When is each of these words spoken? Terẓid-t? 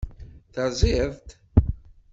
Terẓid-t? 0.53 1.27